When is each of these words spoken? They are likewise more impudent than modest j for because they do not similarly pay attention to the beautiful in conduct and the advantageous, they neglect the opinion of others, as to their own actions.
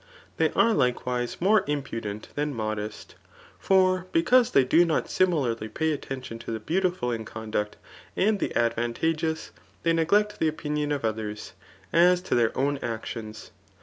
They 0.37 0.49
are 0.53 0.73
likewise 0.73 1.39
more 1.39 1.63
impudent 1.67 2.29
than 2.33 2.55
modest 2.55 3.09
j 3.11 3.15
for 3.59 4.07
because 4.11 4.49
they 4.49 4.63
do 4.63 4.83
not 4.83 5.11
similarly 5.11 5.67
pay 5.69 5.91
attention 5.91 6.39
to 6.39 6.51
the 6.51 6.59
beautiful 6.59 7.11
in 7.11 7.23
conduct 7.23 7.77
and 8.17 8.39
the 8.39 8.55
advantageous, 8.57 9.51
they 9.83 9.93
neglect 9.93 10.39
the 10.39 10.47
opinion 10.47 10.91
of 10.91 11.05
others, 11.05 11.53
as 11.93 12.19
to 12.23 12.33
their 12.33 12.57
own 12.57 12.79
actions. 12.79 13.51